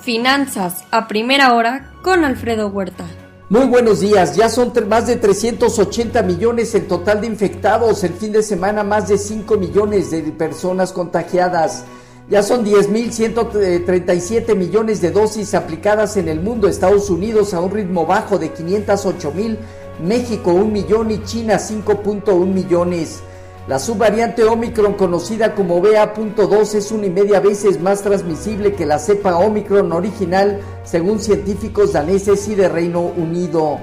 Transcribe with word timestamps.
Finanzas 0.00 0.84
a 0.90 1.08
primera 1.08 1.54
hora 1.54 1.92
con 2.02 2.24
Alfredo 2.24 2.68
Huerta. 2.68 3.04
Muy 3.50 3.66
buenos 3.66 4.00
días, 4.00 4.36
ya 4.36 4.48
son 4.48 4.72
más 4.88 5.08
de 5.08 5.16
380 5.16 6.22
millones 6.22 6.74
en 6.74 6.86
total 6.86 7.20
de 7.20 7.26
infectados, 7.26 8.04
el 8.04 8.14
fin 8.14 8.32
de 8.32 8.42
semana 8.42 8.84
más 8.84 9.08
de 9.08 9.18
5 9.18 9.56
millones 9.56 10.12
de 10.12 10.22
personas 10.22 10.92
contagiadas. 10.92 11.84
Ya 12.30 12.44
son 12.44 12.64
10.137 12.64 14.54
millones 14.54 15.00
de 15.00 15.10
dosis 15.10 15.54
aplicadas 15.54 16.16
en 16.16 16.28
el 16.28 16.40
mundo, 16.40 16.68
Estados 16.68 17.10
Unidos 17.10 17.52
a 17.52 17.60
un 17.60 17.72
ritmo 17.72 18.06
bajo 18.06 18.38
de 18.38 18.52
508 18.52 19.32
mil, 19.32 19.58
México 20.00 20.52
1 20.52 20.66
millón 20.66 21.10
y 21.10 21.22
China 21.24 21.56
5.1 21.56 22.46
millones. 22.46 23.20
La 23.68 23.78
subvariante 23.78 24.42
Omicron, 24.42 24.94
conocida 24.94 25.54
como 25.54 25.80
BA.2, 25.80 26.74
es 26.74 26.90
una 26.90 27.06
y 27.06 27.10
media 27.10 27.40
veces 27.40 27.80
más 27.80 28.02
transmisible 28.02 28.74
que 28.74 28.86
la 28.86 28.98
cepa 28.98 29.36
Omicron 29.36 29.92
original, 29.92 30.60
según 30.82 31.20
científicos 31.20 31.92
daneses 31.92 32.48
y 32.48 32.54
de 32.54 32.68
Reino 32.68 33.00
Unido. 33.00 33.78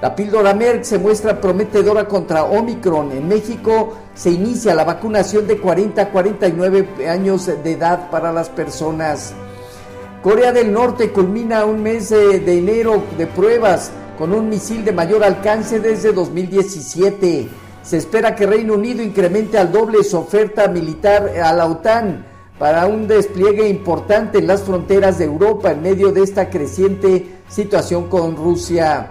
La 0.00 0.14
píldora 0.14 0.54
Merck 0.54 0.84
se 0.84 0.98
muestra 0.98 1.40
prometedora 1.40 2.06
contra 2.06 2.44
Omicron. 2.44 3.10
En 3.10 3.26
México 3.26 3.94
se 4.14 4.30
inicia 4.30 4.74
la 4.74 4.84
vacunación 4.84 5.48
de 5.48 5.58
40 5.58 6.00
a 6.00 6.10
49 6.10 7.08
años 7.08 7.46
de 7.46 7.72
edad 7.72 8.08
para 8.10 8.32
las 8.32 8.48
personas. 8.48 9.34
Corea 10.22 10.52
del 10.52 10.72
Norte 10.72 11.10
culmina 11.10 11.64
un 11.64 11.82
mes 11.82 12.10
de 12.10 12.58
enero 12.58 13.02
de 13.18 13.26
pruebas 13.26 13.90
con 14.16 14.32
un 14.32 14.48
misil 14.48 14.84
de 14.84 14.92
mayor 14.92 15.24
alcance 15.24 15.80
desde 15.80 16.12
2017. 16.12 17.67
Se 17.82 17.96
espera 17.96 18.34
que 18.34 18.46
Reino 18.46 18.74
Unido 18.74 19.02
incremente 19.02 19.58
al 19.58 19.72
doble 19.72 20.04
su 20.04 20.18
oferta 20.18 20.68
militar 20.68 21.32
a 21.42 21.52
la 21.52 21.66
OTAN 21.66 22.26
para 22.58 22.86
un 22.86 23.06
despliegue 23.06 23.68
importante 23.68 24.38
en 24.38 24.46
las 24.46 24.62
fronteras 24.62 25.18
de 25.18 25.24
Europa 25.24 25.70
en 25.70 25.82
medio 25.82 26.12
de 26.12 26.22
esta 26.22 26.50
creciente 26.50 27.38
situación 27.48 28.08
con 28.08 28.36
Rusia. 28.36 29.10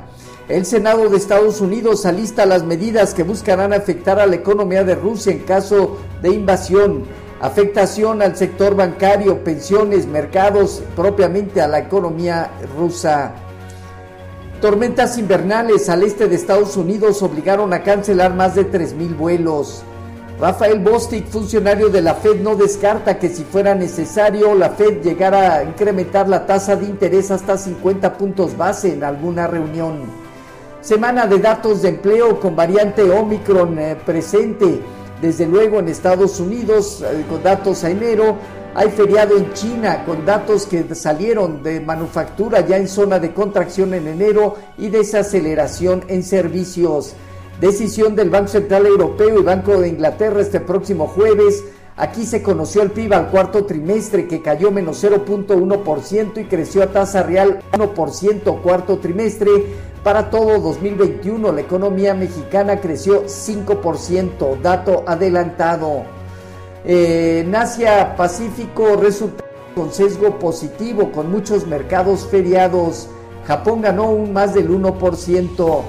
El 0.50 0.66
Senado 0.66 1.09
de 1.09 1.18
Estados 1.18 1.59
Unidos 1.59 2.06
alista 2.06 2.46
las 2.46 2.64
medidas 2.64 3.14
que 3.14 3.24
buscarán 3.24 3.74
afectar 3.74 4.20
a 4.20 4.26
la 4.26 4.36
economía 4.36 4.84
de 4.84 4.96
Rusia 4.96 5.31
en 5.31 5.40
caso 5.40 5.98
de 6.22 6.30
invasión, 6.30 7.04
afectación 7.42 8.22
al 8.22 8.36
sector 8.36 8.76
bancario, 8.76 9.44
pensiones, 9.44 10.08
mercados, 10.08 10.84
propiamente 10.96 11.62
a 11.62 11.68
la 11.68 11.80
economía 11.80 12.52
rusa. 12.78 13.34
Tormentas 14.61 15.19
invernales 15.19 15.88
al 15.88 16.02
este 16.02 16.27
de 16.27 16.36
Estados 16.36 16.77
Unidos 16.77 17.22
obligaron 17.22 17.73
a 17.73 17.83
cancelar 17.83 18.33
más 18.33 18.55
de 18.55 18.67
3.000 18.72 19.16
vuelos. 19.16 19.83
Rafael 20.39 20.80
Bostic, 20.80 21.27
funcionario 21.27 21.89
de 21.89 22.02
la 22.02 22.16
Fed, 22.16 22.41
no 22.41 22.55
descarta 22.55 23.19
que 23.19 23.30
si 23.30 23.44
fuera 23.44 23.75
necesario 23.75 24.55
la 24.55 24.72
Fed 24.72 25.03
llegara 25.03 25.58
a 25.58 25.63
incrementar 25.63 26.28
la 26.28 26.47
tasa 26.47 26.75
de 26.75 26.85
interés 26.85 27.30
hasta 27.30 27.55
50 27.55 28.17
puntos 28.17 28.58
base 28.58 28.94
en 28.94 29.03
alguna 29.03 29.45
reunión. 29.45 30.00
Semana 30.81 31.28
de 31.28 31.38
datos 31.38 31.83
de 31.83 31.89
empleo 31.89 32.39
con 32.39 32.55
variante 32.55 33.03
Omicron 33.03 33.78
eh, 33.78 33.95
presente, 34.03 34.81
desde 35.22 35.45
luego 35.45 35.80
en 35.80 35.88
Estados 35.88 36.39
Unidos, 36.39 37.03
eh, 37.03 37.25
con 37.30 37.44
datos 37.44 37.83
a 37.83 37.91
enero, 37.91 38.38
hay 38.78 38.92
feriado 38.92 39.36
en 39.36 39.52
China 39.53 40.06
con 40.06 40.23
datos 40.23 40.67
que 40.67 40.94
salieron 40.94 41.64
de 41.64 41.80
manufactura 41.80 42.61
ya 42.61 42.78
en 42.78 42.88
zona 42.88 43.17
de 43.17 43.34
contracción 43.34 43.95
en 43.95 44.08
enero 44.08 44.56
y 44.78 44.89
desaceleración 44.89 46.03
en 46.09 46.22
servicios. 46.22 47.16
Decisión 47.59 48.16
del 48.16 48.30
Banco 48.30 48.50
Central 48.50 48.86
Europeo 48.86 49.39
y 49.39 49.42
Banco 49.42 49.81
de 49.81 49.88
Inglaterra 49.88 50.42
este 50.42 50.59
próximo 50.59 51.08
jueves. 51.08 51.64
Aquí 51.95 52.23
se 52.23 52.44
conoció 52.44 52.84
el 52.84 52.92
PIB 52.92 53.14
al 53.14 53.31
cuarto 53.31 53.66
trimestre 53.66 54.28
que 54.28 54.44
cayó 54.44 54.69
menos 54.69 55.03
0.1% 55.03 56.39
y 56.39 56.45
creció 56.45 56.84
a 56.84 56.91
tasa 56.91 57.23
real 57.23 57.64
1% 57.72 58.62
cuarto 58.62 59.00
trimestre. 59.00 59.50
Para 60.03 60.30
todo 60.30 60.59
2021 60.59 61.52
la 61.52 61.62
economía 61.62 62.13
mexicana 62.13 62.79
creció 62.79 63.25
5%, 63.25 64.62
dato 64.62 65.03
adelantado. 65.07 66.16
Eh, 66.90 67.44
en 67.46 67.53
Asia 67.53 68.16
Pacífico 68.16 68.96
resulta 68.96 69.44
con 69.75 69.92
sesgo 69.92 70.40
positivo, 70.40 71.12
con 71.12 71.30
muchos 71.30 71.68
mercados 71.68 72.25
feriados. 72.31 73.09
Japón 73.46 73.81
ganó 73.81 74.09
un 74.09 74.31
más 74.31 74.53
del 74.53 74.70
1%. 74.70 75.81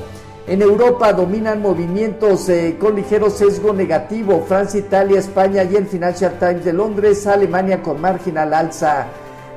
En 0.49 0.61
Europa 0.61 1.13
dominan 1.13 1.63
movimientos 1.63 2.49
eh, 2.49 2.77
con 2.81 2.97
ligero 2.97 3.31
sesgo 3.31 3.73
negativo. 3.73 4.45
Francia, 4.49 4.81
Italia, 4.81 5.21
España 5.21 5.63
y 5.63 5.77
el 5.77 5.87
Financial 5.87 6.37
Times 6.37 6.65
de 6.65 6.73
Londres. 6.73 7.29
Alemania 7.29 7.81
con 7.81 8.01
marginal 8.01 8.53
alza. 8.53 9.07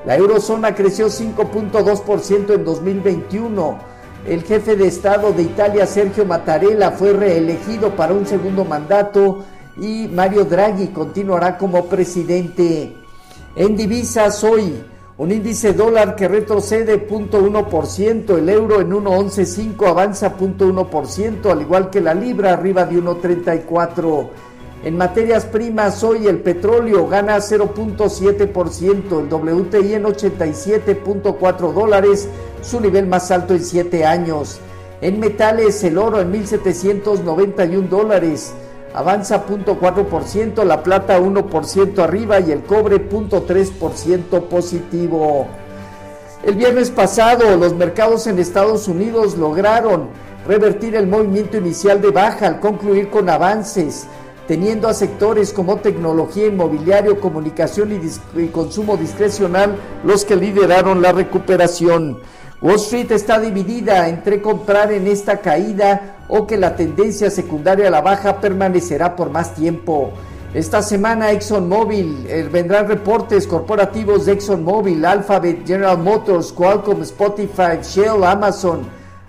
La 0.05 0.15
eurozona 0.15 0.75
creció 0.75 1.07
5.2% 1.07 2.53
en 2.53 2.63
2021. 2.63 3.79
El 4.27 4.43
jefe 4.43 4.75
de 4.75 4.85
Estado 4.85 5.33
de 5.33 5.41
Italia, 5.41 5.87
Sergio 5.87 6.23
Mattarella, 6.23 6.91
fue 6.91 7.13
reelegido 7.13 7.95
para 7.95 8.13
un 8.13 8.27
segundo 8.27 8.63
mandato 8.63 9.43
y 9.77 10.07
Mario 10.07 10.45
Draghi 10.45 10.87
continuará 10.87 11.57
como 11.57 11.85
presidente. 11.85 12.95
En 13.55 13.75
divisas 13.75 14.43
hoy, 14.43 14.83
un 15.17 15.31
índice 15.31 15.73
dólar 15.73 16.15
que 16.15 16.27
retrocede 16.27 17.07
0.1%, 17.07 18.37
el 18.37 18.49
euro 18.49 18.81
en 18.81 18.91
1.115 18.91 19.87
avanza 19.87 20.35
0.1%, 20.37 21.51
al 21.51 21.61
igual 21.61 21.89
que 21.89 22.01
la 22.01 22.13
libra 22.13 22.53
arriba 22.53 22.85
de 22.85 22.95
1.34. 23.01 24.29
En 24.83 24.97
materias 24.97 25.45
primas 25.45 26.03
hoy 26.03 26.25
el 26.25 26.39
petróleo 26.39 27.07
gana 27.07 27.37
0.7%, 27.37 29.19
el 29.19 29.31
WTI 29.31 29.93
en 29.93 30.03
87.4 30.05 31.71
dólares, 31.71 32.27
su 32.63 32.81
nivel 32.81 33.05
más 33.05 33.29
alto 33.29 33.53
en 33.53 33.63
7 33.63 34.05
años. 34.05 34.59
En 35.01 35.19
metales 35.19 35.83
el 35.83 35.99
oro 35.99 36.19
en 36.19 36.33
1.791 36.33 37.89
dólares, 37.89 38.53
avanza 38.93 39.45
0.4%, 39.45 40.63
la 40.63 40.83
plata 40.83 41.19
1% 41.19 41.99
arriba 41.99 42.39
y 42.39 42.51
el 42.51 42.63
cobre 42.63 43.09
0.3% 43.09 44.43
positivo. 44.43 45.47
El 46.43 46.55
viernes 46.55 46.89
pasado 46.89 47.55
los 47.55 47.75
mercados 47.75 48.27
en 48.27 48.39
Estados 48.39 48.87
Unidos 48.87 49.37
lograron 49.37 50.09
revertir 50.47 50.95
el 50.95 51.07
movimiento 51.07 51.57
inicial 51.57 52.01
de 52.01 52.09
baja 52.09 52.47
al 52.47 52.59
concluir 52.59 53.09
con 53.09 53.29
avances, 53.29 54.07
teniendo 54.47 54.87
a 54.87 54.93
sectores 54.93 55.53
como 55.53 55.77
tecnología, 55.77 56.47
inmobiliario, 56.47 57.19
comunicación 57.19 57.91
y, 57.91 58.41
y 58.41 58.47
consumo 58.47 58.97
discrecional 58.97 59.75
los 60.03 60.25
que 60.25 60.35
lideraron 60.35 61.01
la 61.01 61.11
recuperación. 61.11 62.19
Wall 62.61 62.75
Street 62.75 63.11
está 63.11 63.39
dividida 63.39 64.07
entre 64.07 64.39
comprar 64.39 64.91
en 64.91 65.07
esta 65.07 65.37
caída 65.37 66.17
o 66.27 66.45
que 66.45 66.57
la 66.57 66.75
tendencia 66.75 67.31
secundaria 67.31 67.87
a 67.87 67.91
la 67.91 68.01
baja 68.01 68.39
permanecerá 68.39 69.15
por 69.15 69.31
más 69.31 69.55
tiempo. 69.55 70.11
Esta 70.53 70.83
semana 70.83 71.31
ExxonMobil 71.31 72.27
eh, 72.27 72.47
vendrán 72.51 72.87
reportes 72.87 73.47
corporativos 73.47 74.27
de 74.27 74.33
ExxonMobil, 74.33 75.03
Alphabet, 75.03 75.65
General 75.65 75.97
Motors, 75.97 76.51
Qualcomm, 76.51 77.01
Spotify, 77.01 77.79
Shell, 77.81 78.23
Amazon, 78.23 78.81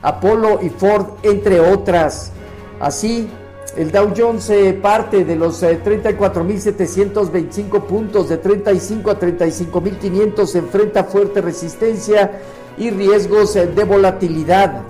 Apollo 0.02 0.60
y 0.60 0.68
Ford, 0.68 1.06
entre 1.22 1.58
otras. 1.58 2.32
Así, 2.80 3.30
el 3.78 3.90
Dow 3.90 4.12
Jones 4.14 4.50
eh, 4.50 4.74
parte 4.74 5.24
de 5.24 5.36
los 5.36 5.62
34.725 5.62 7.76
eh, 7.76 7.80
puntos, 7.88 8.28
de 8.28 8.36
35 8.36 9.10
a 9.10 9.18
35.500, 9.18 10.54
enfrenta 10.56 11.04
fuerte 11.04 11.40
resistencia 11.40 12.30
y 12.78 12.90
riesgos 12.90 13.56
eh, 13.56 13.66
de 13.66 13.84
volatilidad. 13.84 14.82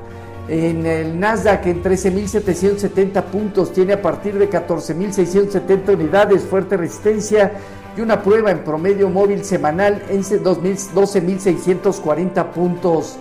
En 0.49 0.87
el 0.87 1.21
Nasdaq 1.21 1.67
en 1.67 1.83
13.770 1.83 3.25
puntos 3.25 3.73
tiene 3.73 3.95
a 3.95 4.03
partir 4.03 4.39
de 4.39 4.49
14.670 4.51 5.95
unidades 5.95 6.43
fuerte 6.43 6.77
resistencia 6.77 7.53
y 7.97 8.01
una 8.01 8.23
prueba 8.23 8.51
en 8.51 8.65
promedio 8.65 9.09
móvil 9.09 9.45
semanal 9.45 10.03
en 10.09 10.23
12.640 10.23 12.51
puntos. 12.51 13.17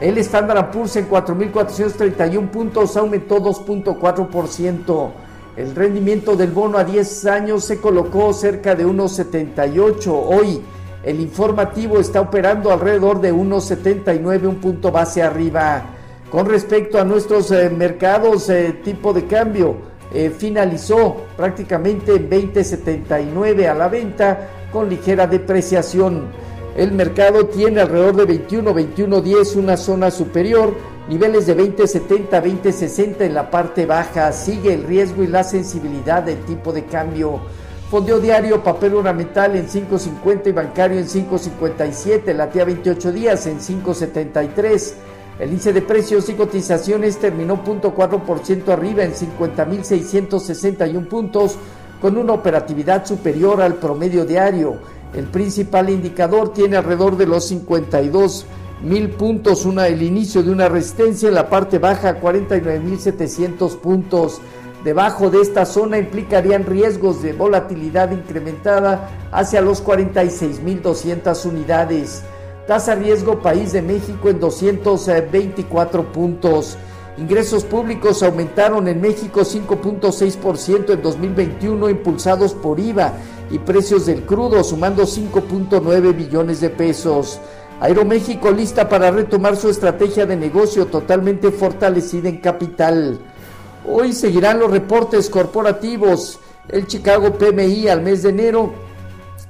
El 0.00 0.18
Standard 0.18 0.72
Poor's 0.72 0.96
en 0.96 1.08
4.431 1.08 2.50
puntos 2.50 2.96
aumentó 2.96 3.40
2.4%. 3.40 5.10
El 5.56 5.76
rendimiento 5.76 6.34
del 6.34 6.50
bono 6.50 6.78
a 6.78 6.84
10 6.84 7.26
años 7.26 7.64
se 7.64 7.80
colocó 7.80 8.32
cerca 8.32 8.74
de 8.74 8.84
1.78 8.84 10.08
hoy 10.08 10.60
el 11.04 11.20
informativo 11.20 11.98
está 11.98 12.20
operando 12.20 12.72
alrededor 12.72 13.20
de 13.20 13.32
1.79, 13.32 14.46
un 14.46 14.56
punto 14.56 14.90
base 14.90 15.22
arriba. 15.22 15.82
Con 16.30 16.46
respecto 16.46 16.98
a 16.98 17.04
nuestros 17.04 17.50
eh, 17.50 17.70
mercados, 17.70 18.48
eh, 18.48 18.80
tipo 18.82 19.12
de 19.12 19.26
cambio 19.26 19.76
eh, 20.12 20.30
finalizó 20.30 21.16
prácticamente 21.36 22.14
en 22.14 22.30
20.79 22.30 23.68
a 23.68 23.74
la 23.74 23.88
venta 23.88 24.48
con 24.72 24.88
ligera 24.88 25.26
depreciación. 25.26 26.28
El 26.76 26.92
mercado 26.92 27.46
tiene 27.46 27.80
alrededor 27.80 28.16
de 28.16 28.24
21, 28.24 28.74
21.10, 28.74 29.56
una 29.56 29.76
zona 29.76 30.10
superior, 30.10 30.74
niveles 31.08 31.46
de 31.46 31.56
20.70, 31.56 32.30
20.60 32.42 33.20
en 33.20 33.34
la 33.34 33.50
parte 33.50 33.86
baja. 33.86 34.32
Sigue 34.32 34.74
el 34.74 34.84
riesgo 34.84 35.22
y 35.22 35.26
la 35.26 35.44
sensibilidad 35.44 36.22
del 36.22 36.38
tipo 36.44 36.72
de 36.72 36.84
cambio. 36.84 37.40
Fondeo 37.90 38.18
diario, 38.18 38.62
papel 38.62 38.94
ornamental 38.94 39.56
en 39.56 39.68
5.50 39.68 40.48
y 40.48 40.52
bancario 40.52 40.98
en 40.98 41.06
5.57. 41.06 42.34
La 42.34 42.48
tía 42.50 42.64
28 42.64 43.12
días 43.12 43.46
en 43.46 43.60
5.73. 43.60 44.94
El 45.38 45.50
índice 45.50 45.72
de 45.72 45.82
precios 45.82 46.28
y 46.28 46.34
cotizaciones 46.34 47.18
terminó 47.18 47.62
0.4% 47.62 48.68
arriba 48.68 49.04
en 49.04 49.12
50.661 49.12 51.08
puntos 51.08 51.56
con 52.00 52.16
una 52.16 52.32
operatividad 52.32 53.04
superior 53.04 53.60
al 53.60 53.74
promedio 53.74 54.24
diario. 54.24 54.78
El 55.12 55.26
principal 55.26 55.90
indicador 55.90 56.52
tiene 56.52 56.76
alrededor 56.76 57.16
de 57.16 57.26
los 57.26 57.46
52 57.46 58.46
mil 58.84 59.10
puntos, 59.10 59.64
una, 59.64 59.88
el 59.88 60.02
inicio 60.02 60.42
de 60.42 60.50
una 60.50 60.68
resistencia 60.68 61.28
en 61.28 61.34
la 61.34 61.48
parte 61.48 61.78
baja, 61.78 62.20
49.700 62.20 63.78
puntos. 63.78 64.40
Debajo 64.84 65.30
de 65.30 65.40
esta 65.40 65.64
zona 65.64 65.98
implicarían 65.98 66.66
riesgos 66.66 67.22
de 67.22 67.32
volatilidad 67.32 68.10
incrementada 68.10 69.08
hacia 69.32 69.62
los 69.62 69.82
46.200 69.82 71.46
unidades. 71.46 72.22
Tasa 72.66 72.94
riesgo 72.94 73.40
país 73.40 73.72
de 73.72 73.80
México 73.80 74.28
en 74.28 74.40
224 74.40 76.12
puntos. 76.12 76.76
Ingresos 77.16 77.64
públicos 77.64 78.22
aumentaron 78.22 78.88
en 78.88 79.00
México 79.00 79.40
5.6% 79.40 80.92
en 80.92 81.02
2021 81.02 81.88
impulsados 81.88 82.52
por 82.54 82.80
IVA 82.80 83.12
y 83.50 83.58
precios 83.58 84.06
del 84.06 84.24
crudo 84.24 84.64
sumando 84.64 85.04
5.9 85.04 86.16
billones 86.16 86.60
de 86.60 86.70
pesos. 86.70 87.40
Aeroméxico 87.80 88.50
lista 88.50 88.88
para 88.88 89.10
retomar 89.10 89.56
su 89.56 89.68
estrategia 89.68 90.26
de 90.26 90.36
negocio 90.36 90.86
totalmente 90.86 91.50
fortalecida 91.50 92.28
en 92.28 92.38
capital. 92.38 93.18
Hoy 93.86 94.12
seguirán 94.12 94.60
los 94.60 94.70
reportes 94.70 95.28
corporativos. 95.28 96.38
El 96.68 96.86
Chicago 96.86 97.36
PMI 97.36 97.88
al 97.88 98.00
mes 98.00 98.22
de 98.22 98.30
enero 98.30 98.72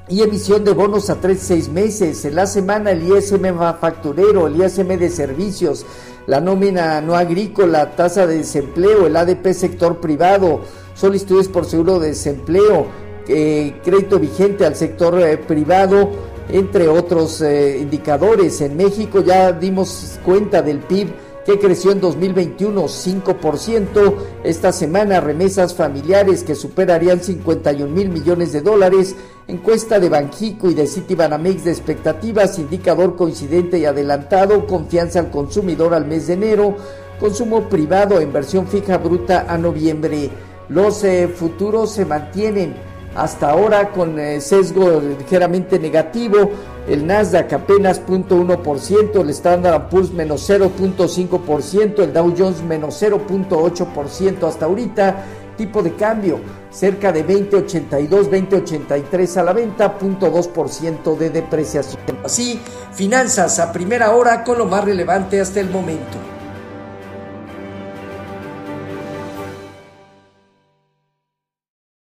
y 0.09 0.23
emisión 0.23 0.65
de 0.65 0.73
bonos 0.73 1.11
a 1.11 1.21
3 1.21 1.39
6 1.39 1.69
meses. 1.69 2.25
En 2.25 2.35
la 2.35 2.47
semana 2.47 2.91
el 2.91 3.07
ISM 3.07 3.55
manufacturero, 3.55 4.47
el 4.47 4.57
ISM 4.57 4.99
de 4.99 5.11
servicios, 5.11 5.87
la 6.27 6.41
nómina 6.41 7.01
no 7.01 7.15
agrícola, 7.15 7.95
tasa 7.95 8.27
de 8.27 8.39
desempleo, 8.39 9.07
el 9.07 9.17
ADP 9.17 9.53
sector 9.53 10.01
privado, 10.01 10.63
solicitudes 10.95 11.49
por 11.49 11.67
seguro 11.67 12.01
de 12.01 12.09
desempleo, 12.09 12.87
eh, 13.29 13.81
crédito 13.85 14.19
vigente 14.19 14.67
al 14.67 14.77
sector 14.77 15.21
eh, 15.21 15.37
privado, 15.37 16.11
entre 16.49 16.89
otros 16.89 17.41
eh, 17.41 17.79
indicadores. 17.81 18.61
En 18.61 18.77
México 18.77 19.21
ya 19.21 19.53
dimos 19.53 20.19
cuenta 20.25 20.63
del 20.63 20.81
PIB 20.81 21.09
que 21.45 21.59
creció 21.59 21.93
en 21.93 22.01
2021 22.01 22.83
5%. 22.85 24.15
Esta 24.45 24.73
semana 24.73 25.21
remesas 25.21 25.75
familiares 25.75 26.43
que 26.43 26.55
superarían 26.55 27.21
51 27.21 27.93
mil 27.93 28.09
millones 28.09 28.53
de 28.53 28.63
dólares. 28.63 29.15
Encuesta 29.47 30.01
de 30.01 30.09
Banjico 30.09 30.71
y 30.71 30.75
de 30.75 30.87
Citibanamex 30.87 31.65
de 31.65 31.71
expectativas, 31.71 32.59
indicador 32.59 33.15
coincidente 33.15 33.79
y 33.79 33.85
adelantado, 33.85 34.67
confianza 34.67 35.19
al 35.19 35.31
consumidor 35.31 35.93
al 35.93 36.07
mes 36.07 36.29
de 36.29 36.33
enero, 36.33 36.77
consumo 37.21 37.69
privado, 37.69 38.23
inversión 38.23 38.67
fija 38.67 38.97
bruta 38.97 39.45
a 39.47 39.59
noviembre. 39.59 40.31
Los 40.71 41.05
eh, 41.05 41.29
futuros 41.29 41.93
se 41.93 42.07
mantienen 42.07 42.75
hasta 43.15 43.51
ahora 43.51 43.91
con 43.91 44.19
eh, 44.19 44.41
sesgo 44.41 45.01
ligeramente 45.01 45.79
negativo, 45.79 46.51
el 46.89 47.07
Nasdaq 47.07 47.53
apenas 47.53 48.03
0.1%, 48.07 49.21
el 49.21 49.31
Standard 49.31 49.89
Poor's 49.89 50.13
menos 50.13 50.49
0.5%, 50.49 52.03
el 52.03 52.13
Dow 52.13 52.35
Jones 52.37 52.63
menos 52.63 53.03
0.8% 53.03 54.49
hasta 54.49 54.67
ahorita, 54.67 55.25
tipo 55.57 55.83
de 55.83 55.95
cambio 55.95 56.41
cerca 56.71 57.13
de 57.13 57.25
20.82, 57.25 58.29
20.83 58.29 59.37
a 59.37 59.43
la 59.45 59.53
venta, 59.53 59.99
0.2% 59.99 61.17
de 61.17 61.31
depreciación. 61.31 62.03
Así, 62.25 62.61
finanzas 62.93 63.61
a 63.61 63.73
primera 63.73 64.13
hora 64.13 64.43
con 64.43 64.59
lo 64.59 64.67
más 64.67 64.85
relevante 64.85 65.41
hasta 65.41 65.61
el 65.61 65.71
momento. 65.71 66.34